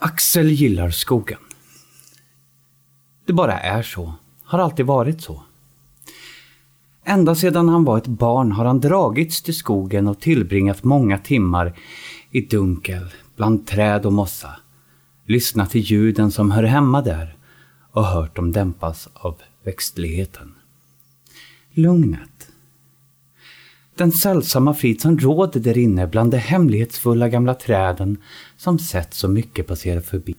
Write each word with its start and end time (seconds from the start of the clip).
Axel 0.00 0.50
gillar 0.50 0.90
skogen. 0.90 1.38
Det 3.26 3.32
bara 3.32 3.60
är 3.60 3.82
så. 3.82 4.14
Har 4.44 4.58
alltid 4.58 4.86
varit 4.86 5.20
så. 5.20 5.42
Ända 7.04 7.34
sedan 7.34 7.68
han 7.68 7.84
var 7.84 7.98
ett 7.98 8.06
barn 8.06 8.52
har 8.52 8.64
han 8.64 8.80
dragits 8.80 9.42
till 9.42 9.54
skogen 9.54 10.08
och 10.08 10.20
tillbringat 10.20 10.84
många 10.84 11.18
timmar 11.18 11.78
i 12.30 12.40
dunkel, 12.40 13.06
bland 13.36 13.66
träd 13.66 14.06
och 14.06 14.12
mossa. 14.12 14.56
Lyssnat 15.26 15.70
till 15.70 15.80
ljuden 15.80 16.30
som 16.30 16.50
hör 16.50 16.62
hemma 16.62 17.02
där 17.02 17.36
och 17.92 18.04
hört 18.04 18.36
dem 18.36 18.52
dämpas 18.52 19.08
av 19.12 19.36
växtligheten. 19.64 20.54
Lugnet. 21.70 22.48
Den 23.94 24.12
sällsamma 24.12 24.74
frid 24.74 25.00
som 25.00 25.18
råder 25.18 25.60
där 25.60 25.78
inne 25.78 26.06
bland 26.06 26.30
de 26.30 26.38
hemlighetsfulla 26.38 27.28
gamla 27.28 27.54
träden 27.54 28.18
som 28.58 28.78
sett 28.78 29.14
så 29.14 29.28
mycket 29.28 29.66
passera 29.66 30.00
förbi. 30.00 30.34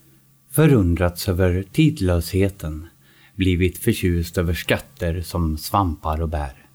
Förundrats 0.51 1.29
över 1.29 1.63
tidlösheten, 1.71 2.88
blivit 3.35 3.77
förtjust 3.77 4.38
över 4.38 4.53
skatter 4.53 5.21
som 5.21 5.57
svampar 5.57 6.21
och 6.21 6.29
bär. 6.29 6.66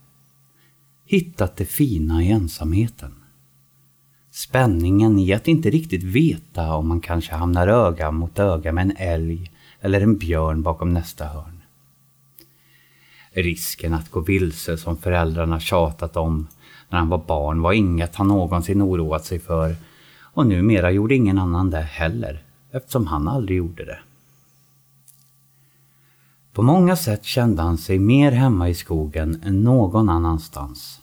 Hittat 1.05 1.57
det 1.57 1.65
fina 1.65 2.23
i 2.23 2.31
ensamheten. 2.31 3.13
Spänningen 4.31 5.19
i 5.19 5.33
att 5.33 5.47
inte 5.47 5.69
riktigt 5.69 6.03
veta 6.03 6.75
om 6.75 6.87
man 6.87 7.01
kanske 7.01 7.35
hamnar 7.35 7.67
öga 7.67 8.11
mot 8.11 8.39
öga 8.39 8.71
med 8.71 8.81
en 8.81 8.97
älg 8.97 9.51
eller 9.81 10.01
en 10.01 10.17
björn 10.17 10.63
bakom 10.63 10.93
nästa 10.93 11.25
hörn. 11.25 11.61
Risken 13.31 13.93
att 13.93 14.11
gå 14.11 14.19
vilse 14.19 14.77
som 14.77 14.97
föräldrarna 14.97 15.59
tjatat 15.59 16.17
om 16.17 16.47
när 16.89 16.99
han 16.99 17.09
var 17.09 17.25
barn 17.27 17.61
var 17.61 17.73
inget 17.73 18.15
han 18.15 18.27
någonsin 18.27 18.81
oroat 18.81 19.25
sig 19.25 19.39
för 19.39 19.75
och 20.35 20.47
numera 20.47 20.91
gjorde 20.91 21.15
ingen 21.15 21.39
annan 21.39 21.69
det 21.69 21.81
heller 21.81 22.43
eftersom 22.71 23.07
han 23.07 23.27
aldrig 23.27 23.57
gjorde 23.57 23.85
det. 23.85 23.99
På 26.53 26.61
många 26.61 26.95
sätt 26.95 27.23
kände 27.23 27.61
han 27.61 27.77
sig 27.77 27.99
mer 27.99 28.31
hemma 28.31 28.69
i 28.69 28.73
skogen 28.73 29.41
än 29.43 29.61
någon 29.61 30.09
annanstans. 30.09 31.01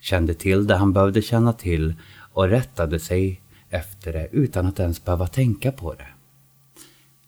Kände 0.00 0.34
till 0.34 0.66
det 0.66 0.76
han 0.76 0.92
behövde 0.92 1.22
känna 1.22 1.52
till 1.52 1.94
och 2.32 2.48
rättade 2.48 3.00
sig 3.00 3.40
efter 3.70 4.12
det 4.12 4.28
utan 4.32 4.66
att 4.66 4.80
ens 4.80 5.04
behöva 5.04 5.26
tänka 5.26 5.72
på 5.72 5.94
det. 5.94 6.08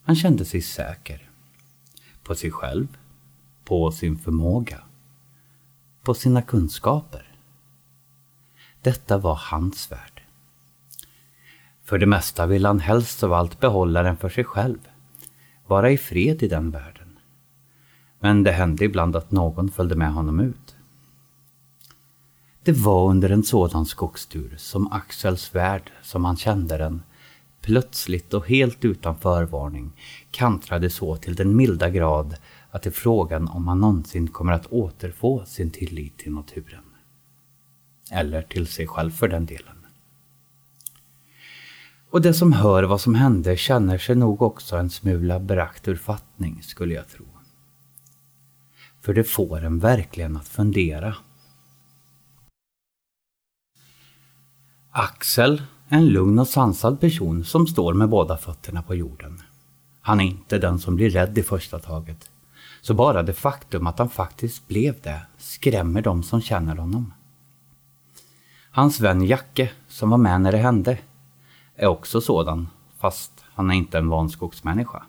Han 0.02 0.16
kände 0.16 0.44
sig 0.44 0.62
säker. 0.62 1.30
På 2.22 2.34
sig 2.34 2.50
själv. 2.50 2.86
På 3.64 3.92
sin 3.92 4.18
förmåga. 4.18 4.80
På 6.02 6.14
sina 6.14 6.42
kunskaper. 6.42 7.36
Detta 8.82 9.18
var 9.18 9.34
hans 9.42 9.92
värld. 9.92 10.15
För 11.86 11.98
det 11.98 12.06
mesta 12.06 12.46
vill 12.46 12.66
han 12.66 12.80
helst 12.80 13.22
av 13.22 13.32
allt 13.32 13.60
behålla 13.60 14.02
den 14.02 14.16
för 14.16 14.28
sig 14.28 14.44
själv. 14.44 14.78
Vara 15.66 15.90
i 15.90 15.98
fred 15.98 16.42
i 16.42 16.48
den 16.48 16.70
världen. 16.70 17.18
Men 18.20 18.42
det 18.42 18.52
hände 18.52 18.84
ibland 18.84 19.16
att 19.16 19.30
någon 19.30 19.68
följde 19.68 19.94
med 19.94 20.12
honom 20.12 20.40
ut. 20.40 20.76
Det 22.62 22.72
var 22.72 23.10
under 23.10 23.30
en 23.30 23.42
sådan 23.42 23.86
skogstur 23.86 24.54
som 24.58 24.92
Axels 24.92 25.54
värld, 25.54 25.90
som 26.02 26.24
han 26.24 26.36
kände 26.36 26.76
den, 26.76 27.02
plötsligt 27.60 28.34
och 28.34 28.48
helt 28.48 28.84
utan 28.84 29.18
förvarning 29.18 29.92
kantrade 30.30 30.90
så 30.90 31.16
till 31.16 31.34
den 31.34 31.56
milda 31.56 31.90
grad 31.90 32.36
att 32.70 32.82
det 32.82 32.88
är 32.88 32.92
frågan 32.92 33.48
om 33.48 33.68
han 33.68 33.80
någonsin 33.80 34.28
kommer 34.28 34.52
att 34.52 34.66
återfå 34.66 35.44
sin 35.44 35.70
tillit 35.70 36.18
till 36.18 36.32
naturen. 36.32 36.84
Eller 38.12 38.42
till 38.42 38.66
sig 38.66 38.86
själv 38.86 39.10
för 39.10 39.28
den 39.28 39.46
delen. 39.46 39.75
Och 42.10 42.22
det 42.22 42.34
som 42.34 42.52
hör 42.52 42.82
vad 42.82 43.00
som 43.00 43.14
hände 43.14 43.56
känner 43.56 43.98
sig 43.98 44.16
nog 44.16 44.42
också 44.42 44.76
en 44.76 44.90
smula 44.90 45.40
brakt 45.40 45.88
ur 45.88 45.96
fattning, 45.96 46.62
skulle 46.62 46.94
jag 46.94 47.08
tro. 47.08 47.24
För 49.00 49.14
det 49.14 49.24
får 49.24 49.64
en 49.64 49.78
verkligen 49.78 50.36
att 50.36 50.48
fundera. 50.48 51.16
Axel, 54.90 55.62
en 55.88 56.06
lugn 56.06 56.38
och 56.38 56.48
sansad 56.48 57.00
person 57.00 57.44
som 57.44 57.66
står 57.66 57.94
med 57.94 58.08
båda 58.08 58.36
fötterna 58.36 58.82
på 58.82 58.94
jorden. 58.94 59.42
Han 60.00 60.20
är 60.20 60.24
inte 60.24 60.58
den 60.58 60.78
som 60.78 60.96
blir 60.96 61.10
rädd 61.10 61.38
i 61.38 61.42
första 61.42 61.78
taget. 61.78 62.30
Så 62.80 62.94
bara 62.94 63.22
det 63.22 63.32
faktum 63.32 63.86
att 63.86 63.98
han 63.98 64.08
faktiskt 64.08 64.68
blev 64.68 64.94
det 65.02 65.20
skrämmer 65.38 66.02
de 66.02 66.22
som 66.22 66.40
känner 66.40 66.76
honom. 66.76 67.12
Hans 68.70 69.00
vän 69.00 69.24
Jacke, 69.24 69.70
som 69.88 70.10
var 70.10 70.18
med 70.18 70.40
när 70.40 70.52
det 70.52 70.58
hände, 70.58 70.98
är 71.76 71.86
också 71.86 72.20
sådan, 72.20 72.68
fast 72.98 73.32
han 73.54 73.70
är 73.70 73.74
inte 73.74 73.98
en 73.98 74.08
van 74.08 74.28
skogsmänniska. 74.28 75.02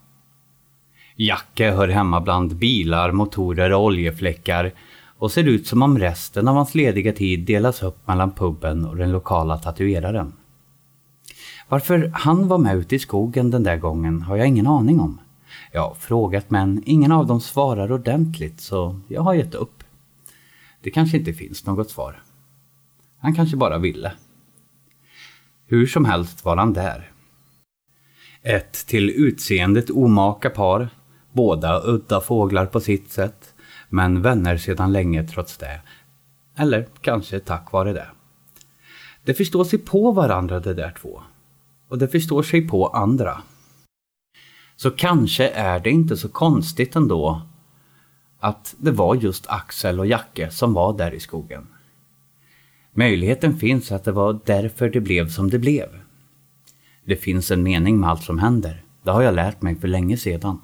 Jacke 1.15 1.71
hör 1.71 1.87
hemma 1.87 2.21
bland 2.21 2.55
bilar, 2.55 3.11
motorer 3.11 3.73
och 3.73 3.83
oljefläckar 3.83 4.71
och 5.17 5.31
ser 5.31 5.43
ut 5.43 5.67
som 5.67 5.81
om 5.81 5.99
resten 5.99 6.47
av 6.47 6.55
hans 6.55 6.75
lediga 6.75 7.13
tid 7.13 7.39
delas 7.39 7.83
upp 7.83 8.07
mellan 8.07 8.31
puben 8.31 8.85
och 8.85 8.95
den 8.95 9.11
lokala 9.11 9.57
tatueraren. 9.57 10.33
Varför 11.67 12.11
han 12.13 12.47
var 12.47 12.57
med 12.57 12.77
ute 12.77 12.95
i 12.95 12.99
skogen 12.99 13.51
den 13.51 13.63
där 13.63 13.77
gången 13.77 14.21
har 14.21 14.35
jag 14.37 14.47
ingen 14.47 14.67
aning 14.67 14.99
om. 14.99 15.19
Jag 15.71 15.81
har 15.81 15.93
frågat 15.93 16.49
men 16.49 16.83
ingen 16.85 17.11
av 17.11 17.27
dem 17.27 17.41
svarar 17.41 17.91
ordentligt 17.91 18.61
så 18.61 18.99
jag 19.07 19.21
har 19.21 19.33
gett 19.33 19.55
upp. 19.55 19.83
Det 20.81 20.91
kanske 20.91 21.17
inte 21.17 21.33
finns 21.33 21.65
något 21.65 21.89
svar. 21.89 22.23
Han 23.19 23.35
kanske 23.35 23.57
bara 23.57 23.77
ville. 23.77 24.11
Hur 25.69 25.87
som 25.87 26.05
helst 26.05 26.45
var 26.45 26.57
han 26.57 26.73
där. 26.73 27.11
Ett 28.41 28.87
till 28.87 29.09
utseendet 29.09 29.89
omaka 29.89 30.49
par, 30.49 30.89
båda 31.31 31.81
udda 31.85 32.21
fåglar 32.21 32.65
på 32.65 32.79
sitt 32.79 33.11
sätt, 33.11 33.53
men 33.89 34.21
vänner 34.21 34.57
sedan 34.57 34.91
länge 34.91 35.23
trots 35.23 35.57
det. 35.57 35.81
Eller 36.55 36.87
kanske 37.01 37.39
tack 37.39 37.71
vare 37.71 37.93
det. 37.93 38.07
De 39.25 39.33
förstår 39.33 39.63
sig 39.63 39.79
på 39.79 40.11
varandra 40.11 40.59
de 40.59 40.73
där 40.73 40.93
två. 41.01 41.21
Och 41.87 41.97
de 41.97 42.07
förstår 42.07 42.43
sig 42.43 42.67
på 42.67 42.87
andra. 42.87 43.41
Så 44.75 44.91
kanske 44.91 45.49
är 45.49 45.79
det 45.79 45.89
inte 45.89 46.17
så 46.17 46.29
konstigt 46.29 46.95
ändå 46.95 47.41
att 48.39 48.75
det 48.77 48.91
var 48.91 49.15
just 49.15 49.47
Axel 49.47 49.99
och 49.99 50.07
Jacke 50.07 50.51
som 50.51 50.73
var 50.73 50.97
där 50.97 51.13
i 51.13 51.19
skogen. 51.19 51.67
Möjligheten 52.99 53.57
finns 53.57 53.91
att 53.91 54.03
det 54.03 54.11
var 54.11 54.39
därför 54.45 54.89
det 54.89 54.99
blev 54.99 55.29
som 55.29 55.49
det 55.49 55.59
blev. 55.59 55.89
Det 57.03 57.15
finns 57.15 57.51
en 57.51 57.63
mening 57.63 57.99
med 57.99 58.09
allt 58.09 58.23
som 58.23 58.39
händer. 58.39 58.83
Det 59.03 59.11
har 59.11 59.21
jag 59.21 59.35
lärt 59.35 59.61
mig 59.61 59.75
för 59.75 59.87
länge 59.87 60.17
sedan. 60.17 60.61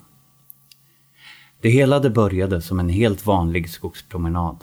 Det 1.62 1.70
hela 1.70 2.00
det 2.00 2.10
började 2.10 2.62
som 2.62 2.80
en 2.80 2.90
helt 2.90 3.26
vanlig 3.26 3.70
skogspromenad. 3.70 4.58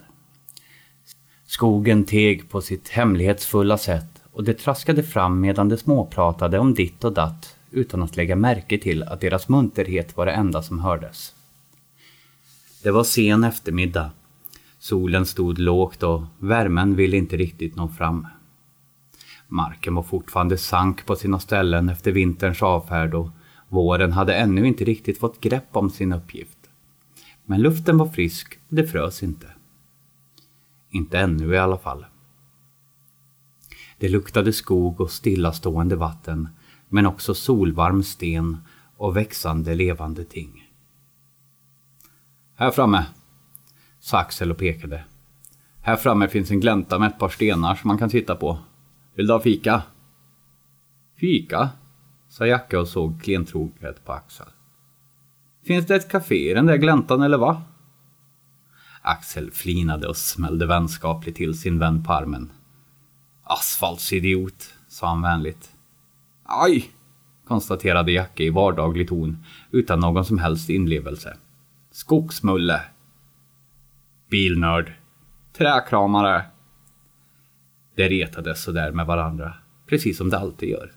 Skogen 1.45 2.03
teg 2.03 2.49
på 2.49 2.61
sitt 2.61 2.89
hemlighetsfulla 2.89 3.77
sätt 3.77 4.23
och 4.31 4.43
det 4.43 4.53
traskade 4.53 5.03
fram 5.03 5.41
medan 5.41 5.69
de 5.69 5.77
småpratade 5.77 6.59
om 6.59 6.73
ditt 6.73 7.03
och 7.03 7.13
datt 7.13 7.55
utan 7.71 8.03
att 8.03 8.17
lägga 8.17 8.35
märke 8.35 8.77
till 8.77 9.03
att 9.03 9.21
deras 9.21 9.49
munterhet 9.49 10.17
var 10.17 10.25
det 10.25 10.31
enda 10.31 10.63
som 10.63 10.79
hördes. 10.79 11.33
Det 12.83 12.91
var 12.91 13.03
sen 13.03 13.43
eftermiddag. 13.43 14.11
Solen 14.81 15.25
stod 15.25 15.59
lågt 15.59 16.03
och 16.03 16.21
värmen 16.39 16.95
ville 16.95 17.17
inte 17.17 17.37
riktigt 17.37 17.75
nå 17.75 17.87
fram. 17.87 18.27
Marken 19.47 19.95
var 19.95 20.03
fortfarande 20.03 20.57
sank 20.57 21.05
på 21.05 21.15
sina 21.15 21.39
ställen 21.39 21.89
efter 21.89 22.11
vinterns 22.11 22.63
avfärd 22.63 23.13
och 23.13 23.29
våren 23.69 24.11
hade 24.11 24.35
ännu 24.35 24.67
inte 24.67 24.85
riktigt 24.85 25.19
fått 25.19 25.41
grepp 25.41 25.75
om 25.75 25.89
sin 25.89 26.13
uppgift. 26.13 26.57
Men 27.45 27.61
luften 27.61 27.97
var 27.97 28.05
frisk 28.05 28.59
och 28.69 28.75
det 28.75 28.87
frös 28.87 29.23
inte. 29.23 29.47
Inte 30.89 31.19
ännu 31.19 31.53
i 31.53 31.57
alla 31.57 31.77
fall. 31.77 32.05
Det 33.97 34.09
luktade 34.09 34.53
skog 34.53 35.01
och 35.01 35.11
stillastående 35.11 35.95
vatten, 35.95 36.49
men 36.89 37.05
också 37.05 37.33
solvarm 37.33 38.03
sten 38.03 38.57
och 38.97 39.17
växande 39.17 39.75
levande 39.75 40.23
ting. 40.23 40.71
Här 42.55 42.71
framme, 42.71 43.05
sa 44.01 44.17
Axel 44.17 44.51
och 44.51 44.57
pekade. 44.57 45.03
Här 45.81 45.95
framme 45.95 46.27
finns 46.27 46.51
en 46.51 46.59
glänta 46.59 46.99
med 46.99 47.07
ett 47.07 47.19
par 47.19 47.29
stenar 47.29 47.75
som 47.75 47.87
man 47.87 47.97
kan 47.97 48.09
sitta 48.09 48.35
på. 48.35 48.59
Vill 49.15 49.27
du 49.27 49.33
ha 49.33 49.39
fika? 49.39 49.83
Fika? 51.19 51.69
sa 52.29 52.47
Jacke 52.47 52.77
och 52.77 52.87
såg 52.87 53.21
klentroget 53.21 54.05
på 54.05 54.11
Axel. 54.11 54.45
Finns 55.65 55.87
det 55.87 55.95
ett 55.95 56.11
café 56.11 56.51
i 56.51 56.53
den 56.53 56.65
där 56.65 56.77
gläntan 56.77 57.21
eller 57.21 57.37
va? 57.37 57.61
Axel 59.01 59.51
flinade 59.51 60.07
och 60.07 60.17
smällde 60.17 60.65
vänskapligt 60.65 61.37
till 61.37 61.59
sin 61.59 61.79
vän 61.79 62.03
på 62.03 62.13
armen. 62.13 62.51
Asfaltsidiot, 63.43 64.73
sa 64.87 65.07
han 65.07 65.21
vänligt. 65.21 65.71
Aj, 66.43 66.89
konstaterade 67.47 68.11
Jacke 68.11 68.43
i 68.43 68.49
vardaglig 68.49 69.09
ton 69.09 69.45
utan 69.71 69.99
någon 69.99 70.25
som 70.25 70.37
helst 70.37 70.69
inlevelse. 70.69 71.37
Skogsmulle. 71.91 72.81
Bilnörd. 74.31 74.93
Träkramare. 75.53 76.45
De 77.95 78.09
retades 78.09 78.63
sådär 78.63 78.91
med 78.91 79.05
varandra, 79.05 79.53
precis 79.87 80.17
som 80.17 80.29
det 80.29 80.37
alltid 80.37 80.69
gör. 80.69 80.91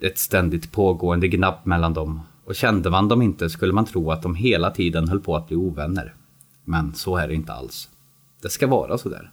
Ett 0.00 0.18
ständigt 0.18 0.72
pågående 0.72 1.28
gnabb 1.28 1.58
mellan 1.64 1.94
dem 1.94 2.20
och 2.44 2.54
kände 2.54 2.90
man 2.90 3.08
dem 3.08 3.22
inte 3.22 3.50
skulle 3.50 3.72
man 3.72 3.84
tro 3.84 4.10
att 4.10 4.22
de 4.22 4.34
hela 4.34 4.70
tiden 4.70 5.08
höll 5.08 5.20
på 5.20 5.36
att 5.36 5.46
bli 5.48 5.56
ovänner. 5.56 6.14
Men 6.64 6.94
så 6.94 7.16
är 7.16 7.28
det 7.28 7.34
inte 7.34 7.52
alls. 7.52 7.88
Det 8.42 8.48
ska 8.48 8.66
vara 8.66 8.98
sådär. 8.98 9.30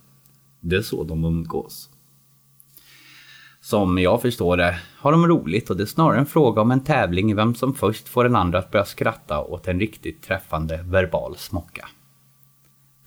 Det 0.59 0.75
är 0.75 0.81
så 0.81 1.03
de 1.03 1.23
umgås. 1.25 1.89
Som 3.61 3.97
jag 3.97 4.21
förstår 4.21 4.57
det 4.57 4.79
har 4.97 5.11
de 5.11 5.27
roligt 5.27 5.69
och 5.69 5.77
det 5.77 5.83
är 5.83 5.85
snarare 5.85 6.19
en 6.19 6.25
fråga 6.25 6.61
om 6.61 6.71
en 6.71 6.83
tävling 6.83 7.31
i 7.31 7.33
vem 7.33 7.55
som 7.55 7.73
först 7.73 8.07
får 8.07 8.23
den 8.23 8.35
andra 8.35 8.59
att 8.59 8.71
börja 8.71 8.85
skratta 8.85 9.41
åt 9.41 9.67
en 9.67 9.79
riktigt 9.79 10.23
träffande 10.23 10.83
verbal 10.83 11.35
smocka. 11.37 11.87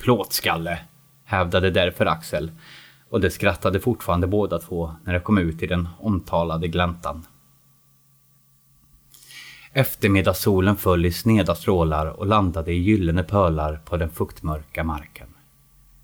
Plåtskalle, 0.01 0.79
hävdade 1.25 1.71
därför 1.71 2.07
Axel 2.07 2.51
och 3.11 3.21
det 3.21 3.31
skrattade 3.31 3.81
fortfarande 3.81 4.27
båda 4.27 4.59
två 4.59 4.95
när 5.05 5.13
de 5.13 5.21
kom 5.21 5.39
ut 5.39 5.63
i 5.63 5.67
den 5.67 5.89
omtalade 5.99 6.69
gläntan. 6.69 7.27
Eftermiddagssolen 9.73 10.77
föll 10.77 11.07
i 11.07 11.13
sneda 11.13 11.55
strålar 11.55 12.07
och 12.07 12.27
landade 12.27 12.73
i 12.73 12.79
gyllene 12.79 13.23
pölar 13.23 13.77
på 13.77 13.97
den 13.97 14.11
fuktmörka 14.11 14.85
marken. 14.85 15.29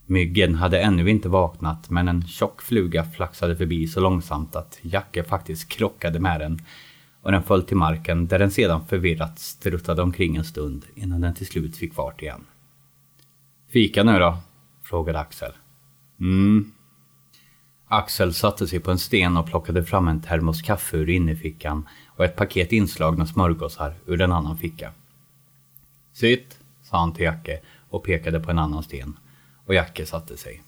Myggen 0.07 0.55
hade 0.55 0.81
ännu 0.81 1.11
inte 1.11 1.29
vaknat 1.29 1.91
men 1.91 2.09
en 2.09 2.27
tjock 2.27 2.63
fluga 2.63 3.05
flaxade 3.05 3.57
förbi 3.57 3.87
så 3.87 4.01
långsamt 4.01 4.57
att 4.57 4.79
Jacke 4.83 5.25
faktiskt 5.25 5.69
krockade 5.69 6.21
med 6.21 6.41
den 6.41 6.59
och 7.23 7.33
den 7.33 7.43
föll 7.43 7.63
till 7.63 7.77
marken 7.77 8.27
där 8.27 8.39
den 8.39 8.51
sedan 8.51 8.87
förvirrat 8.87 9.39
struttade 9.39 10.03
omkring 10.03 10.37
en 10.37 10.45
stund 10.45 10.85
innan 10.95 11.21
den 11.21 11.35
till 11.35 11.47
slut 11.47 11.77
fick 11.77 11.95
fart 11.95 12.23
igen. 12.23 12.45
Fika 13.77 14.03
nu 14.03 14.19
då? 14.19 14.39
frågade 14.83 15.19
Axel. 15.19 15.53
Mm. 16.21 16.73
Axel 17.89 18.35
satte 18.35 18.67
sig 18.67 18.81
på 18.81 18.91
en 18.91 18.99
sten 18.99 19.37
och 19.37 19.47
plockade 19.47 19.85
fram 19.85 20.09
en 20.09 20.21
termos 20.21 20.63
kaffe 20.63 20.97
ur 20.97 21.09
innerfickan 21.09 21.89
och 22.07 22.25
ett 22.25 22.37
paket 22.37 22.73
inslagna 22.73 23.27
smörgåsar 23.27 23.95
ur 24.07 24.21
en 24.21 24.33
annan 24.33 24.57
ficka. 24.57 24.93
Sitt, 26.13 26.59
sa 26.83 26.99
han 26.99 27.13
till 27.13 27.25
Jacke 27.25 27.61
och 27.91 28.05
pekade 28.05 28.41
på 28.41 28.51
en 28.51 28.59
annan 28.59 28.83
sten 28.83 29.19
och 29.67 29.75
Jacke 29.75 30.07
satte 30.07 30.37
sig. 30.37 30.63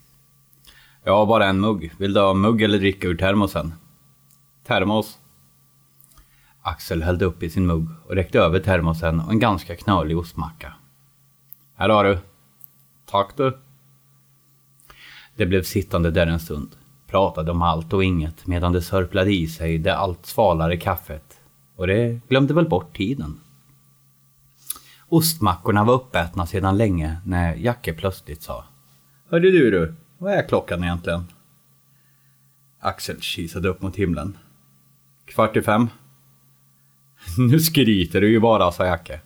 Jag 1.05 1.17
har 1.17 1.27
bara 1.27 1.47
en 1.47 1.61
mugg. 1.61 1.93
Vill 1.99 2.13
du 2.13 2.21
ha 2.21 2.35
mugg 2.35 2.63
eller 2.63 2.79
dricka 2.79 3.09
ur 3.09 3.17
termosen? 3.17 3.75
Termos. 4.67 5.19
Axel 6.63 7.03
hällde 7.03 7.25
upp 7.25 7.43
i 7.43 7.51
sin 7.51 7.67
mugg 7.67 7.89
och 8.07 8.15
räckte 8.15 8.39
över 8.39 8.61
termosen 8.61 9.21
och 9.21 9.33
en 9.33 9.39
ganska 9.39 9.77
knölig 9.77 10.19
ostmacka. 10.19 10.73
Här 11.75 11.89
har 11.89 12.05
du. 12.05 12.19
Tack 13.11 13.37
du. 13.37 13.59
Det 15.37 15.47
blev 15.47 15.63
sittande 15.63 16.11
där 16.11 16.27
en 16.27 16.41
stund. 16.41 16.77
Pratade 17.07 17.51
om 17.51 17.63
allt 17.63 17.93
och 17.93 18.05
inget 18.05 18.47
medan 18.47 18.73
det 18.73 18.83
sörplade 18.83 19.33
i 19.35 19.47
sig 19.47 19.79
det 19.79 19.97
allt 19.97 20.27
svalare 20.27 20.77
kaffet. 20.77 21.41
Och 21.77 21.87
det 21.87 22.21
glömde 22.29 22.55
väl 22.55 22.69
bort 22.69 22.97
tiden. 22.97 23.41
Ostmackorna 25.09 25.85
var 25.85 25.95
uppätna 25.95 26.47
sedan 26.47 26.77
länge 26.77 27.17
när 27.25 27.55
Jacke 27.55 27.93
plötsligt 27.93 28.43
sa 28.43 28.65
Hörde 29.31 29.51
du 29.51 29.71
du, 29.71 29.95
vad 30.19 30.33
är 30.33 30.49
klockan 30.49 30.85
egentligen? 30.85 31.27
Axel 32.81 33.21
kisade 33.21 33.69
upp 33.69 33.83
mot 33.83 33.97
himlen. 33.97 34.39
Kvart 35.25 35.57
i 35.57 35.63
fem. 35.63 35.89
Nu 37.39 37.61
skryter 37.61 38.21
du 38.21 38.31
ju 38.31 38.41
bara, 38.41 38.73
sa 38.73 38.87
Jacke. 38.87 39.21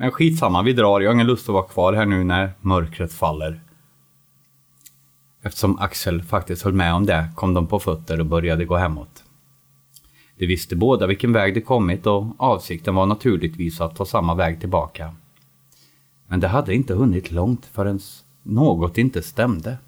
Men 0.00 0.10
skitsamma, 0.10 0.62
vi 0.62 0.72
drar. 0.72 1.00
Jag 1.00 1.10
har 1.10 1.14
ingen 1.14 1.26
lust 1.26 1.48
att 1.48 1.52
vara 1.52 1.66
kvar 1.66 1.92
här 1.92 2.06
nu 2.06 2.24
när 2.24 2.52
mörkret 2.60 3.12
faller. 3.12 3.60
Eftersom 5.42 5.78
Axel 5.78 6.22
faktiskt 6.22 6.62
höll 6.62 6.72
med 6.72 6.94
om 6.94 7.06
det 7.06 7.28
kom 7.34 7.54
de 7.54 7.66
på 7.66 7.78
fötter 7.78 8.20
och 8.20 8.26
började 8.26 8.64
gå 8.64 8.76
hemåt. 8.76 9.24
De 10.38 10.46
visste 10.46 10.76
båda 10.76 11.06
vilken 11.06 11.32
väg 11.32 11.54
de 11.54 11.60
kommit 11.60 12.06
och 12.06 12.24
avsikten 12.36 12.94
var 12.94 13.06
naturligtvis 13.06 13.80
att 13.80 13.96
ta 13.96 14.04
samma 14.04 14.34
väg 14.34 14.60
tillbaka. 14.60 15.14
Men 16.26 16.40
det 16.40 16.48
hade 16.48 16.74
inte 16.74 16.94
hunnit 16.94 17.30
långt 17.30 17.66
förrän 17.66 18.00
något 18.42 18.98
inte 18.98 19.22
stämde. 19.22 19.78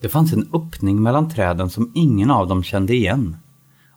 Det 0.00 0.08
fanns 0.08 0.32
en 0.32 0.50
öppning 0.52 1.02
mellan 1.02 1.30
träden 1.30 1.70
som 1.70 1.92
ingen 1.94 2.30
av 2.30 2.48
dem 2.48 2.62
kände 2.62 2.94
igen. 2.94 3.36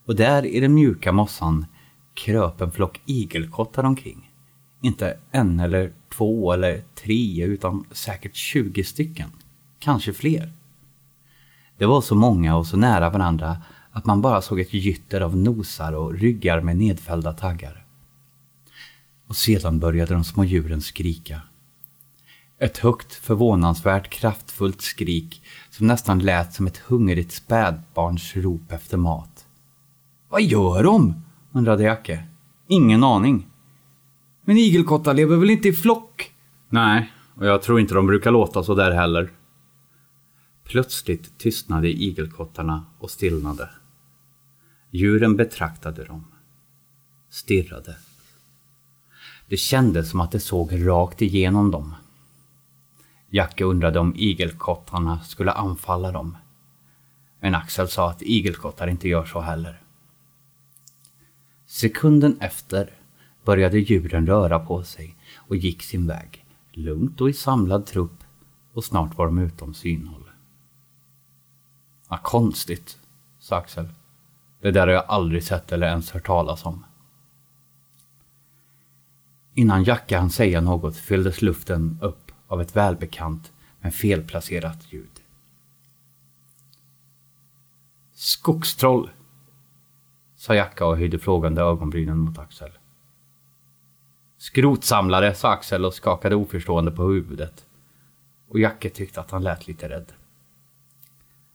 Och 0.05 0.15
där 0.15 0.45
i 0.45 0.59
den 0.59 0.73
mjuka 0.73 1.11
mossan 1.11 1.65
kröp 2.13 2.61
en 2.61 2.71
flock 2.71 3.01
igelkottar 3.05 3.83
omkring. 3.83 4.31
Inte 4.81 5.17
en 5.31 5.59
eller 5.59 5.91
två 6.13 6.53
eller 6.53 6.83
tre 6.95 7.43
utan 7.43 7.85
säkert 7.91 8.35
tjugo 8.35 8.83
stycken. 8.83 9.29
Kanske 9.79 10.13
fler. 10.13 10.53
Det 11.77 11.85
var 11.85 12.01
så 12.01 12.15
många 12.15 12.55
och 12.55 12.67
så 12.67 12.77
nära 12.77 13.09
varandra 13.09 13.57
att 13.91 14.05
man 14.05 14.21
bara 14.21 14.41
såg 14.41 14.59
ett 14.59 14.73
gytter 14.73 15.21
av 15.21 15.37
nosar 15.37 15.93
och 15.93 16.13
ryggar 16.13 16.61
med 16.61 16.77
nedfällda 16.77 17.33
taggar. 17.33 17.85
Och 19.27 19.35
sedan 19.35 19.79
började 19.79 20.13
de 20.13 20.23
små 20.23 20.43
djuren 20.43 20.81
skrika. 20.81 21.41
Ett 22.59 22.77
högt, 22.77 23.13
förvånansvärt 23.13 24.09
kraftfullt 24.09 24.81
skrik 24.81 25.41
som 25.69 25.87
nästan 25.87 26.19
lät 26.19 26.53
som 26.53 26.67
ett 26.67 26.77
hungrigt 26.77 27.31
spädbarns 27.31 28.35
rop 28.35 28.71
efter 28.71 28.97
mat. 28.97 29.45
Vad 30.29 30.41
gör 30.41 30.83
de? 30.83 31.23
Undrade 31.51 31.83
Jacke. 31.83 32.23
Ingen 32.67 33.03
aning. 33.03 33.47
Men 34.45 34.57
igelkottar 34.57 35.13
lever 35.13 35.37
väl 35.37 35.49
inte 35.49 35.67
i 35.67 35.73
flock? 35.73 36.31
Nej, 36.69 37.13
och 37.35 37.45
jag 37.45 37.61
tror 37.61 37.79
inte 37.79 37.93
de 37.93 38.07
brukar 38.07 38.31
låta 38.31 38.63
så 38.63 38.75
där 38.75 38.91
heller. 38.91 39.31
Plötsligt 40.63 41.37
tystnade 41.37 41.87
igelkottarna 41.87 42.85
och 42.99 43.11
stillnade. 43.11 43.69
Djuren 44.91 45.35
betraktade 45.35 46.05
dem. 46.05 46.25
Stirrade. 47.29 47.97
Det 49.47 49.57
kändes 49.57 50.09
som 50.09 50.21
att 50.21 50.31
det 50.31 50.39
såg 50.39 50.87
rakt 50.87 51.21
igenom 51.21 51.71
dem. 51.71 51.95
Jacke 53.29 53.63
undrade 53.63 53.99
om 53.99 54.15
igelkottarna 54.15 55.19
skulle 55.19 55.51
anfalla 55.51 56.11
dem. 56.11 56.37
Men 57.39 57.55
Axel 57.55 57.87
sa 57.87 58.09
att 58.09 58.21
igelkottar 58.21 58.87
inte 58.87 59.07
gör 59.07 59.25
så 59.25 59.39
heller. 59.39 59.81
Sekunden 61.69 62.37
efter 62.39 62.93
började 63.45 63.79
djuren 63.79 64.27
röra 64.27 64.59
på 64.59 64.83
sig 64.83 65.15
och 65.35 65.55
gick 65.55 65.83
sin 65.83 66.07
väg, 66.07 66.45
lugnt 66.71 67.21
och 67.21 67.29
i 67.29 67.33
samlad 67.33 67.85
trupp 67.85 68.23
och 68.73 68.83
snart 68.83 69.17
var 69.17 69.25
de 69.25 69.39
utom 69.39 69.73
synhåll. 69.73 70.29
Vad 72.07 72.23
konstigt, 72.23 72.99
sa 73.39 73.57
Axel. 73.57 73.89
Det 74.61 74.71
där 74.71 74.87
har 74.87 74.93
jag 74.93 75.05
aldrig 75.07 75.43
sett 75.43 75.71
eller 75.71 75.87
ens 75.87 76.11
hört 76.11 76.25
talas 76.25 76.65
om. 76.65 76.85
Innan 79.53 79.83
Jacke 79.83 80.17
hann 80.17 80.29
säga 80.29 80.61
något 80.61 80.97
fylldes 80.97 81.41
luften 81.41 81.99
upp 82.01 82.31
av 82.47 82.61
ett 82.61 82.75
välbekant 82.75 83.51
men 83.79 83.91
felplacerat 83.91 84.93
ljud. 84.93 85.21
Skogstroll, 88.13 89.09
sa 90.39 90.55
Jacka 90.55 90.85
och 90.85 90.97
höjde 90.97 91.19
frågande 91.19 91.61
ögonbrynen 91.61 92.17
mot 92.17 92.37
Axel. 92.37 92.71
Skrotsamlare, 94.37 95.35
sa 95.35 95.49
Axel 95.49 95.85
och 95.85 95.93
skakade 95.93 96.35
oförstående 96.35 96.91
på 96.91 97.03
huvudet. 97.03 97.65
Och 98.49 98.59
Jacke 98.59 98.89
tyckte 98.89 99.21
att 99.21 99.31
han 99.31 99.43
lät 99.43 99.67
lite 99.67 99.89
rädd. 99.89 100.11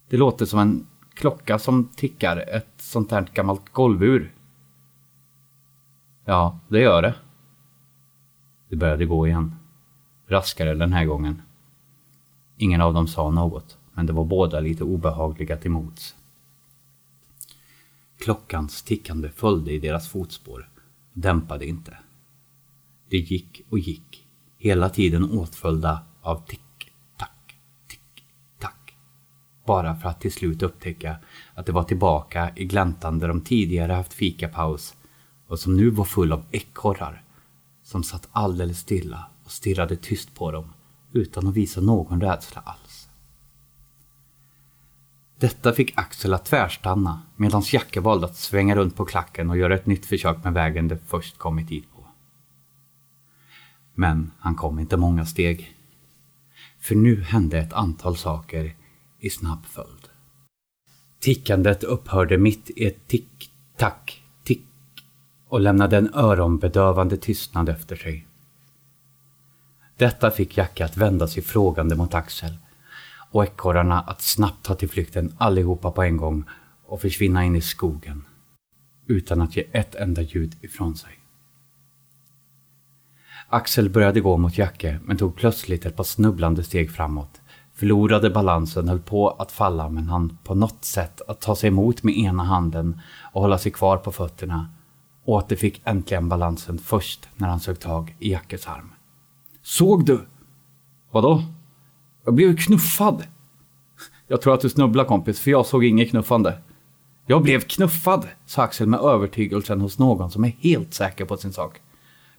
Det 0.09 0.17
låter 0.17 0.47
som 0.47 0.59
en 0.59 0.87
klocka 1.15 1.59
som 1.59 1.89
tickar, 1.97 2.37
ett 2.37 2.73
sånt 2.77 3.11
här 3.11 3.27
gammalt 3.35 3.73
golvur. 3.73 4.35
Ja, 6.25 6.59
det 6.69 6.81
gör 6.81 7.03
det. 7.03 7.15
Det 8.69 8.77
började 8.77 9.07
gå 9.07 9.27
igen. 9.27 9.57
Raskare 10.27 10.75
den 10.75 10.93
här 10.93 11.05
gången. 11.05 11.43
Ingen 12.57 12.81
av 12.81 12.95
dem 12.95 13.07
sa 13.07 13.31
något, 13.31 13.79
men 13.93 14.07
det 14.07 14.13
var 14.13 14.25
båda 14.25 14.61
lite 14.61 14.85
obehagliga 14.85 15.57
till 15.57 15.71
mots. 15.71 16.17
Klockans 18.19 18.83
tickande 18.83 19.29
följde 19.29 19.73
i 19.73 19.79
deras 19.79 20.09
fotspår, 20.09 20.71
dämpade 21.13 21.67
inte. 21.67 21.99
Det 23.09 23.19
gick 23.19 23.63
och 23.71 23.79
gick, 23.79 24.27
hela 24.59 24.89
tiden 24.91 25.31
åtföljda 25.31 26.03
av 26.23 26.47
tick-tack, 26.47 27.57
tick-tack. 27.89 28.97
Bara 29.67 29.97
för 29.97 30.09
att 30.09 30.21
till 30.21 30.33
slut 30.33 30.63
upptäcka 30.63 31.17
att 31.55 31.67
det 31.67 31.73
var 31.73 31.85
tillbaka 31.85 32.53
i 32.57 32.65
gläntan 32.65 33.19
där 33.19 33.29
de 33.29 33.41
tidigare 33.41 33.93
haft 33.93 34.13
fikapaus 34.13 34.95
och 35.47 35.59
som 35.59 35.77
nu 35.77 35.91
var 35.91 36.05
full 36.05 36.33
av 36.33 36.45
ekorrar 36.51 37.25
som 37.83 38.03
satt 38.03 38.29
alldeles 38.33 38.79
stilla 38.79 39.27
och 39.45 39.51
stirrade 39.51 39.97
tyst 39.97 40.35
på 40.35 40.51
dem 40.51 40.73
utan 41.13 41.47
att 41.47 41.55
visa 41.55 41.81
någon 41.81 42.21
rädsla 42.21 42.61
alls. 42.61 42.84
Detta 45.39 45.73
fick 45.73 45.99
Axel 45.99 46.35
att 46.35 46.45
tvärstanna 46.45 47.23
medan 47.37 47.63
Jacke 47.73 48.01
valde 48.01 48.27
att 48.27 48.37
svänga 48.37 48.77
runt 48.77 48.97
på 48.97 49.05
klacken 49.05 49.51
och 49.51 49.57
göra 49.57 49.75
ett 49.75 49.87
nytt 49.87 50.07
försök 50.07 50.45
med 50.45 50.53
vägen 50.53 50.89
de 50.89 50.99
först 51.07 51.39
kommit 51.39 51.71
hit 51.71 51.85
på. 51.93 52.07
Men 53.95 54.31
han 54.39 54.55
kom 54.55 54.79
inte 54.79 54.97
många 54.97 55.27
steg. 55.27 55.77
För 56.81 56.95
nu 56.95 57.23
hände 57.23 57.59
ett 57.59 57.73
antal 57.73 58.17
saker 58.17 58.75
i 59.21 59.31
snabb 59.31 59.65
följd. 59.67 60.09
Tickandet 61.21 61.85
upphörde 61.85 62.39
mitt 62.39 62.71
i 62.71 62.87
ett 62.87 63.09
tick-tack, 63.09 64.23
tick 64.45 64.67
och 65.49 65.61
lämnade 65.61 65.97
en 65.97 66.15
öronbedövande 66.15 67.17
tystnad 67.17 67.69
efter 67.69 67.97
sig. 67.97 68.27
Detta 69.97 70.31
fick 70.31 70.57
Jacke 70.57 70.85
att 70.85 70.97
vända 70.97 71.29
sig 71.29 71.43
frågande 71.43 71.97
mot 71.97 72.15
Axel 72.15 72.57
och 73.35 73.45
ekorrarna 73.45 74.01
att 74.01 74.23
snabbt 74.23 74.65
ta 74.65 74.75
till 74.75 74.89
flykten 74.89 75.35
allihopa 75.39 75.91
på 75.91 76.03
en 76.03 76.17
gång 76.17 76.45
och 76.87 77.01
försvinna 77.01 77.45
in 77.45 77.57
i 77.57 77.61
skogen 77.61 78.25
utan 79.07 79.41
att 79.41 79.57
ge 79.57 79.65
ett 79.73 79.95
enda 79.95 80.23
ljud 80.23 80.57
ifrån 80.61 80.97
sig. 80.97 81.19
Axel 83.49 83.91
började 83.91 84.21
gå 84.21 84.37
mot 84.37 84.59
Jacke 84.59 85.01
men 85.05 85.17
tog 85.17 85.37
plötsligt 85.37 85.87
ett 85.87 85.97
par 85.97 86.05
snubblande 86.05 86.65
steg 86.65 86.91
framåt. 86.91 87.41
Förlorade 87.73 88.31
balansen, 88.31 88.89
höll 88.89 89.01
på 89.01 89.31
att 89.31 89.53
falla 89.53 89.89
men 89.89 90.09
han 90.09 90.39
på 90.45 90.55
något 90.55 90.85
sätt 90.85 91.21
att 91.29 91.41
ta 91.41 91.57
sig 91.57 91.69
emot 91.69 92.03
med 92.03 92.19
ena 92.19 92.45
handen 92.45 93.01
och 93.33 93.41
hålla 93.41 93.59
sig 93.59 93.73
kvar 93.73 93.97
på 93.97 94.13
fötterna. 94.13 94.69
Och 95.25 95.35
återfick 95.35 95.83
äntligen 95.85 96.29
balansen 96.29 96.79
först 96.79 97.29
när 97.37 97.49
han 97.49 97.61
sög 97.61 97.81
tag 97.81 98.17
i 98.19 98.33
Jackes 98.33 98.67
arm. 98.67 98.93
Såg 99.63 100.05
du? 100.05 100.27
Vadå? 101.11 101.43
Jag 102.25 102.35
blev 102.35 102.57
knuffad. 102.57 103.27
Jag 104.29 104.41
tror 104.41 104.55
att 104.55 104.61
du 104.61 104.69
snubblar 104.69 105.05
kompis, 105.05 105.41
för 105.41 105.51
jag 105.51 105.67
såg 105.67 105.85
inget 105.85 106.11
knuffande. 106.11 106.59
Jag 107.27 107.43
blev 107.43 107.61
knuffad, 107.61 108.29
sa 108.47 108.63
Axel 108.63 108.87
med 108.87 109.01
övertygelsen 109.01 109.81
hos 109.81 109.99
någon 109.99 110.31
som 110.31 110.45
är 110.45 110.57
helt 110.61 110.95
säker 110.95 111.25
på 111.25 111.37
sin 111.37 111.53
sak. 111.53 111.81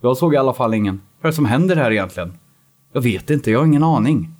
Jag 0.01 0.17
såg 0.17 0.33
i 0.33 0.37
alla 0.37 0.53
fall 0.53 0.73
ingen. 0.73 1.01
Vad 1.21 1.27
är 1.27 1.31
det 1.31 1.35
som 1.35 1.45
händer 1.45 1.75
här 1.75 1.91
egentligen? 1.91 2.37
Jag 2.93 3.01
vet 3.01 3.29
inte, 3.29 3.51
jag 3.51 3.59
har 3.59 3.65
ingen 3.65 3.83
aning. 3.83 4.35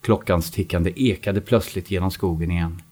Klockans 0.00 0.50
tickande 0.50 0.92
ekade 0.96 1.40
plötsligt 1.40 1.90
genom 1.90 2.10
skogen 2.10 2.50
igen. 2.50 2.82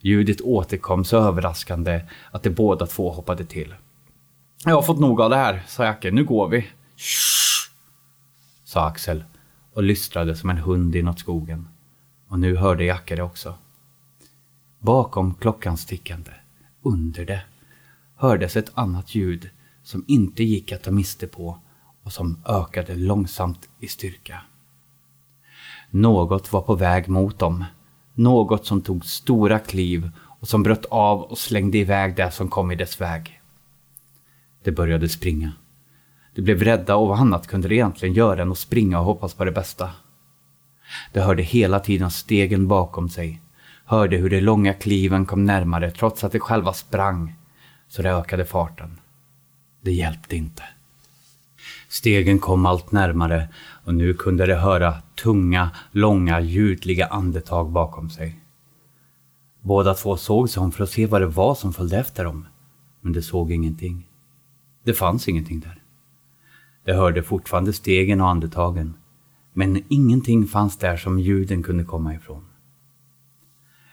Ljudet 0.00 0.40
återkom 0.40 1.04
så 1.04 1.16
överraskande 1.16 2.00
att 2.30 2.42
de 2.42 2.50
båda 2.50 2.86
två 2.86 3.10
hoppade 3.10 3.44
till. 3.44 3.74
Jag 4.64 4.74
har 4.74 4.82
fått 4.82 5.00
nog 5.00 5.20
av 5.20 5.30
det 5.30 5.36
här, 5.36 5.62
sa 5.68 5.84
Jacke. 5.84 6.10
Nu 6.10 6.24
går 6.24 6.48
vi. 6.48 6.60
Shh, 6.96 7.70
sa 8.64 8.86
Axel 8.86 9.24
och 9.74 9.82
lystrade 9.82 10.36
som 10.36 10.50
en 10.50 10.58
hund 10.58 10.96
inåt 10.96 11.18
skogen. 11.18 11.68
Och 12.28 12.38
nu 12.38 12.56
hörde 12.56 12.84
Jacke 12.84 13.16
det 13.16 13.22
också. 13.22 13.54
Bakom 14.78 15.34
klockans 15.34 15.86
tickande, 15.86 16.30
under 16.82 17.24
det, 17.24 17.42
hördes 18.16 18.56
ett 18.56 18.70
annat 18.74 19.14
ljud 19.14 19.50
som 19.82 20.04
inte 20.06 20.44
gick 20.44 20.72
att 20.72 20.82
ta 20.82 20.90
miste 20.90 21.26
på 21.26 21.58
och 22.02 22.12
som 22.12 22.42
ökade 22.46 22.94
långsamt 22.94 23.68
i 23.80 23.86
styrka. 23.86 24.40
Något 25.90 26.52
var 26.52 26.62
på 26.62 26.74
väg 26.74 27.08
mot 27.08 27.38
dem. 27.38 27.64
Något 28.14 28.66
som 28.66 28.82
tog 28.82 29.04
stora 29.04 29.58
kliv 29.58 30.10
och 30.40 30.48
som 30.48 30.62
bröt 30.62 30.84
av 30.84 31.22
och 31.22 31.38
slängde 31.38 31.78
iväg 31.78 32.16
det 32.16 32.30
som 32.30 32.48
kom 32.48 32.70
i 32.70 32.76
dess 32.76 33.00
väg. 33.00 33.40
Det 34.62 34.72
började 34.72 35.08
springa. 35.08 35.52
De 36.34 36.42
blev 36.42 36.62
rädda 36.62 36.96
och 36.96 37.08
vad 37.08 37.18
annat 37.18 37.46
kunde 37.46 37.68
de 37.68 37.74
egentligen 37.74 38.14
göra 38.14 38.42
än 38.42 38.52
att 38.52 38.58
springa 38.58 38.98
och 38.98 39.04
hoppas 39.04 39.34
på 39.34 39.44
det 39.44 39.52
bästa. 39.52 39.90
De 41.12 41.20
hörde 41.20 41.42
hela 41.42 41.80
tiden 41.80 42.10
stegen 42.10 42.68
bakom 42.68 43.08
sig. 43.08 43.40
Hörde 43.84 44.16
hur 44.16 44.30
de 44.30 44.40
långa 44.40 44.74
kliven 44.74 45.26
kom 45.26 45.44
närmare 45.44 45.90
trots 45.90 46.24
att 46.24 46.32
de 46.32 46.38
själva 46.38 46.72
sprang. 46.72 47.34
Så 47.88 48.02
det 48.02 48.10
ökade 48.10 48.44
farten. 48.44 49.00
Det 49.80 49.92
hjälpte 49.92 50.36
inte. 50.36 50.62
Stegen 51.88 52.38
kom 52.38 52.66
allt 52.66 52.92
närmare 52.92 53.48
och 53.84 53.94
nu 53.94 54.14
kunde 54.14 54.46
de 54.46 54.54
höra 54.54 54.94
tunga, 55.22 55.70
långa, 55.90 56.40
ljudliga 56.40 57.06
andetag 57.06 57.70
bakom 57.70 58.10
sig. 58.10 58.40
Båda 59.60 59.94
två 59.94 60.16
såg 60.16 60.50
sig 60.50 60.60
om 60.60 60.72
för 60.72 60.84
att 60.84 60.90
se 60.90 61.06
vad 61.06 61.20
det 61.20 61.26
var 61.26 61.54
som 61.54 61.72
följde 61.72 61.98
efter 61.98 62.24
dem. 62.24 62.46
Men 63.00 63.12
de 63.12 63.22
såg 63.22 63.52
ingenting. 63.52 64.08
Det 64.84 64.94
fanns 64.94 65.28
ingenting 65.28 65.60
där. 65.60 65.83
De 66.84 66.92
hörde 66.92 67.22
fortfarande 67.22 67.72
stegen 67.72 68.20
och 68.20 68.28
andetagen. 68.28 68.94
Men 69.52 69.84
ingenting 69.88 70.46
fanns 70.46 70.78
där 70.78 70.96
som 70.96 71.18
ljuden 71.18 71.62
kunde 71.62 71.84
komma 71.84 72.14
ifrån. 72.14 72.44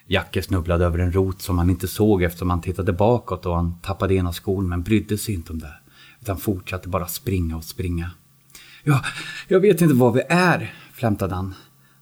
Jacke 0.07 0.41
snubblade 0.41 0.85
över 0.85 0.99
en 0.99 1.11
rot 1.11 1.41
som 1.41 1.57
han 1.57 1.69
inte 1.69 1.87
såg 1.87 2.23
eftersom 2.23 2.49
han 2.49 2.61
tittade 2.61 2.93
bakåt 2.93 3.45
och 3.45 3.55
han 3.55 3.79
tappade 3.81 4.15
ena 4.15 4.33
skon 4.33 4.69
men 4.69 4.83
brydde 4.83 5.17
sig 5.17 5.33
inte 5.33 5.53
om 5.53 5.59
det. 5.59 5.73
Utan 6.21 6.37
fortsatte 6.37 6.89
bara 6.89 7.07
springa 7.07 7.57
och 7.57 7.63
springa. 7.63 8.11
Ja, 8.83 9.01
jag 9.47 9.59
vet 9.59 9.81
inte 9.81 9.95
var 9.95 10.11
vi 10.11 10.21
är, 10.29 10.73
flämtade 10.93 11.35
han. 11.35 11.53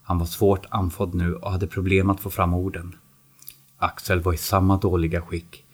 Han 0.02 0.18
var 0.18 0.26
svårt 0.26 0.66
andfådd 0.70 1.14
nu 1.14 1.34
och 1.34 1.52
hade 1.52 1.66
problem 1.66 2.10
att 2.10 2.20
få 2.20 2.30
fram 2.30 2.54
orden. 2.54 2.94
Axel 3.78 4.20
var 4.20 4.32
i 4.32 4.36
samma 4.36 4.76
dåliga 4.76 5.22
skick 5.22 5.64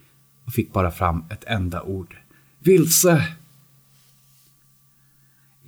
och 0.47 0.53
fick 0.53 0.73
bara 0.73 0.91
fram 0.91 1.25
ett 1.31 1.45
enda 1.47 1.83
ord. 1.83 2.17
Vilse! 2.59 3.23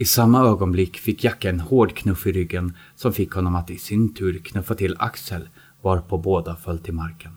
I 0.01 0.05
samma 0.05 0.41
ögonblick 0.41 0.97
fick 0.97 1.25
Jacke 1.25 1.51
en 1.51 1.61
hård 1.61 1.97
knuff 1.97 2.27
i 2.27 2.33
ryggen 2.33 2.77
som 2.95 3.13
fick 3.13 3.33
honom 3.33 3.55
att 3.55 3.71
i 3.71 3.79
sin 3.79 4.15
tur 4.15 4.39
knuffa 4.39 4.75
till 4.75 4.97
Axel 4.99 5.49
varpå 5.83 6.19
båda 6.19 6.57
föll 6.57 6.79
till 6.79 6.95
marken. 6.95 7.33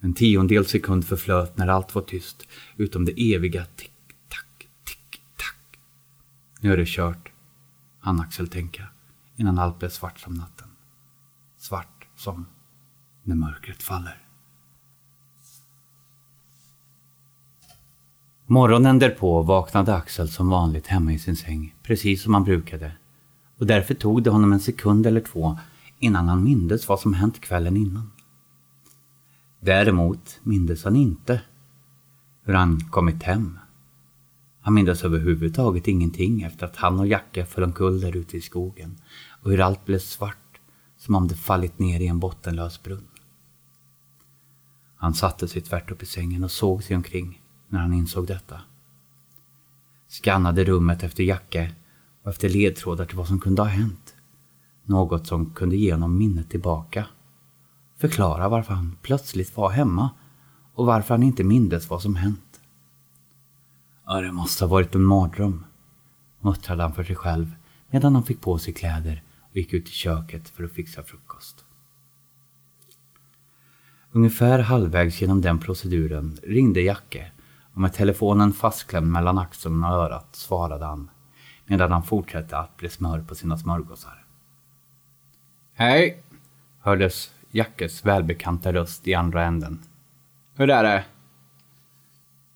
En 0.00 0.14
tiondel 0.14 0.66
sekund 0.66 1.06
förflöt 1.06 1.56
när 1.56 1.68
allt 1.68 1.94
var 1.94 2.02
tyst 2.02 2.48
utom 2.76 3.04
det 3.04 3.34
eviga 3.34 3.64
tick-tack, 3.76 4.68
tick-tack. 4.84 5.78
Nu 6.60 6.72
är 6.72 6.76
det 6.76 6.88
kört, 6.88 7.32
hann 8.00 8.20
Axel 8.20 8.48
tänka 8.48 8.88
innan 9.36 9.58
allt 9.58 9.78
blev 9.78 9.88
svart 9.88 10.18
som 10.18 10.34
natten. 10.34 10.68
Svart 11.58 12.06
som 12.16 12.46
när 13.22 13.36
mörkret 13.36 13.82
faller. 13.82 14.23
Morgonen 18.54 18.98
därpå 18.98 19.42
vaknade 19.42 19.94
Axel 19.94 20.28
som 20.28 20.48
vanligt 20.48 20.86
hemma 20.86 21.12
i 21.12 21.18
sin 21.18 21.36
säng, 21.36 21.74
precis 21.82 22.22
som 22.22 22.34
han 22.34 22.44
brukade. 22.44 22.92
Och 23.58 23.66
därför 23.66 23.94
tog 23.94 24.22
det 24.22 24.30
honom 24.30 24.52
en 24.52 24.60
sekund 24.60 25.06
eller 25.06 25.20
två 25.20 25.58
innan 25.98 26.28
han 26.28 26.44
mindes 26.44 26.88
vad 26.88 27.00
som 27.00 27.14
hänt 27.14 27.40
kvällen 27.40 27.76
innan. 27.76 28.10
Däremot 29.60 30.40
mindes 30.42 30.84
han 30.84 30.96
inte 30.96 31.40
hur 32.42 32.54
han 32.54 32.80
kommit 32.80 33.22
hem. 33.22 33.58
Han 34.60 34.74
mindes 34.74 35.04
överhuvudtaget 35.04 35.88
ingenting 35.88 36.42
efter 36.42 36.66
att 36.66 36.76
han 36.76 37.00
och 37.00 37.06
Jacke 37.06 37.44
föll 37.44 37.64
omkull 37.64 38.00
där 38.00 38.16
ute 38.16 38.36
i 38.36 38.40
skogen 38.40 38.96
och 39.42 39.50
hur 39.50 39.60
allt 39.60 39.84
blev 39.84 39.98
svart 39.98 40.60
som 40.96 41.14
om 41.14 41.28
det 41.28 41.34
fallit 41.34 41.78
ner 41.78 42.00
i 42.00 42.06
en 42.06 42.20
bottenlös 42.20 42.82
brunn. 42.82 43.08
Han 44.96 45.14
satte 45.14 45.48
sig 45.48 45.62
tvärt 45.62 45.90
upp 45.90 46.02
i 46.02 46.06
sängen 46.06 46.44
och 46.44 46.50
såg 46.50 46.82
sig 46.82 46.96
omkring 46.96 47.40
när 47.74 47.80
han 47.80 47.92
insåg 47.92 48.26
detta. 48.26 48.60
Skannade 50.06 50.64
rummet 50.64 51.02
efter 51.02 51.24
Jacke 51.24 51.74
och 52.22 52.30
efter 52.30 52.48
ledtrådar 52.48 53.04
till 53.04 53.16
vad 53.16 53.28
som 53.28 53.40
kunde 53.40 53.62
ha 53.62 53.68
hänt. 53.68 54.14
Något 54.84 55.26
som 55.26 55.50
kunde 55.50 55.76
ge 55.76 55.92
honom 55.92 56.18
minnet 56.18 56.50
tillbaka. 56.50 57.06
Förklara 57.96 58.48
varför 58.48 58.74
han 58.74 58.96
plötsligt 59.02 59.56
var 59.56 59.70
hemma 59.70 60.10
och 60.74 60.86
varför 60.86 61.14
han 61.14 61.22
inte 61.22 61.44
mindes 61.44 61.90
vad 61.90 62.02
som 62.02 62.16
hänt. 62.16 62.60
Ja, 64.06 64.20
det 64.20 64.32
måste 64.32 64.64
ha 64.64 64.70
varit 64.70 64.94
en 64.94 65.04
mardröm, 65.04 65.64
muttrade 66.40 66.82
han 66.82 66.92
för 66.92 67.04
sig 67.04 67.16
själv 67.16 67.54
medan 67.90 68.14
han 68.14 68.24
fick 68.24 68.40
på 68.40 68.58
sig 68.58 68.74
kläder 68.74 69.22
och 69.50 69.56
gick 69.56 69.72
ut 69.72 69.88
i 69.88 69.92
köket 69.92 70.48
för 70.48 70.64
att 70.64 70.72
fixa 70.72 71.02
frukost. 71.02 71.64
Ungefär 74.12 74.58
halvvägs 74.58 75.20
genom 75.20 75.40
den 75.40 75.58
proceduren 75.58 76.38
ringde 76.42 76.80
Jacke 76.80 77.30
och 77.74 77.80
med 77.80 77.92
telefonen 77.92 78.52
fastklämd 78.52 79.06
mellan 79.06 79.38
axeln 79.38 79.84
och 79.84 79.90
örat 79.90 80.36
svarade 80.36 80.84
han 80.84 81.10
medan 81.66 81.92
han 81.92 82.02
fortsatte 82.02 82.58
att 82.58 82.76
bli 82.76 82.88
smör 82.88 83.20
på 83.20 83.34
sina 83.34 83.58
smörgåsar. 83.58 84.24
Hej! 85.74 86.22
hördes 86.80 87.32
Jackes 87.50 88.04
välbekanta 88.04 88.72
röst 88.72 89.08
i 89.08 89.14
andra 89.14 89.44
änden. 89.44 89.82
Hur 90.54 90.70
är 90.70 90.82
det? 90.82 91.04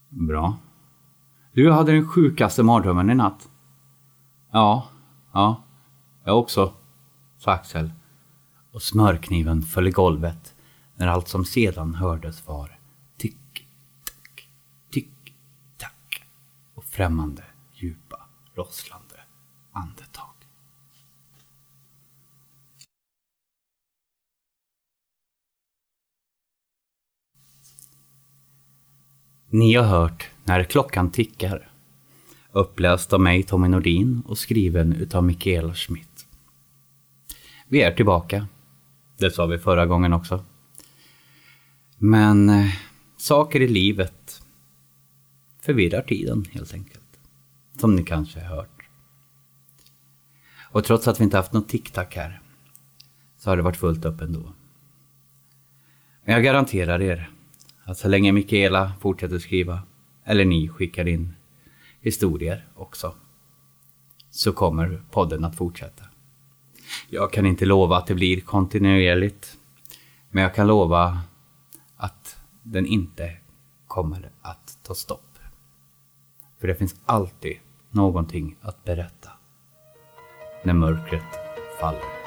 Bra. 0.08 0.56
Du 1.52 1.72
hade 1.72 1.92
den 1.92 2.08
sjukaste 2.08 2.62
mardrömmen 2.62 3.10
i 3.10 3.14
natt. 3.14 3.48
Ja, 4.50 4.88
ja, 5.32 5.62
jag 6.24 6.38
också, 6.38 6.72
sa 7.38 7.52
Axel. 7.52 7.90
Och 8.72 8.82
smörkniven 8.82 9.62
föll 9.62 9.88
i 9.88 9.90
golvet 9.90 10.54
när 10.96 11.06
allt 11.06 11.28
som 11.28 11.44
sedan 11.44 11.94
hördes 11.94 12.46
var 12.46 12.78
tick-tack, 13.16 14.48
tick-tack 14.90 16.24
och 16.74 16.84
främmande, 16.98 17.42
djupa, 17.72 18.28
rosslande 18.54 19.14
andetag. 19.72 20.34
Ni 29.50 29.74
har 29.74 29.84
hört 29.84 30.30
När 30.44 30.64
klockan 30.64 31.10
tickar. 31.10 31.70
Uppläst 32.52 33.12
av 33.12 33.20
mig, 33.20 33.42
Tommy 33.42 33.68
Nordin 33.68 34.22
och 34.26 34.38
skriven 34.38 34.92
utav 34.92 35.24
Mikaela 35.24 35.74
Schmidt. 35.74 36.26
Vi 37.68 37.82
är 37.82 37.92
tillbaka. 37.92 38.46
Det 39.18 39.30
sa 39.30 39.46
vi 39.46 39.58
förra 39.58 39.86
gången 39.86 40.12
också. 40.12 40.44
Men 41.98 42.48
eh, 42.48 42.74
saker 43.16 43.60
i 43.60 43.68
livet 43.68 44.42
förvirrar 45.68 46.02
tiden 46.02 46.44
helt 46.52 46.74
enkelt. 46.74 47.20
Som 47.80 47.96
ni 47.96 48.02
kanske 48.02 48.40
har 48.40 48.56
hört. 48.56 48.88
Och 50.70 50.84
trots 50.84 51.08
att 51.08 51.20
vi 51.20 51.24
inte 51.24 51.36
haft 51.36 51.52
något 51.52 51.68
TikTok 51.68 52.16
här 52.16 52.40
så 53.36 53.50
har 53.50 53.56
det 53.56 53.62
varit 53.62 53.76
fullt 53.76 54.04
upp 54.04 54.20
ändå. 54.20 54.52
Men 56.24 56.34
jag 56.34 56.44
garanterar 56.44 57.02
er 57.02 57.30
att 57.84 57.98
så 57.98 58.08
länge 58.08 58.32
Mikaela 58.32 58.92
fortsätter 59.00 59.38
skriva, 59.38 59.82
eller 60.24 60.44
ni 60.44 60.68
skickar 60.68 61.08
in 61.08 61.34
historier 62.00 62.68
också, 62.74 63.14
så 64.30 64.52
kommer 64.52 65.02
podden 65.10 65.44
att 65.44 65.56
fortsätta. 65.56 66.04
Jag 67.08 67.32
kan 67.32 67.46
inte 67.46 67.66
lova 67.66 67.96
att 67.96 68.06
det 68.06 68.14
blir 68.14 68.40
kontinuerligt, 68.40 69.58
men 70.30 70.42
jag 70.42 70.54
kan 70.54 70.66
lova 70.66 71.20
att 71.96 72.40
den 72.62 72.86
inte 72.86 73.36
kommer 73.86 74.30
att 74.42 74.78
ta 74.82 74.94
stopp. 74.94 75.27
För 76.58 76.68
det 76.68 76.74
finns 76.74 76.94
alltid 77.06 77.56
någonting 77.90 78.56
att 78.60 78.84
berätta 78.84 79.30
när 80.62 80.74
mörkret 80.74 81.22
faller. 81.80 82.17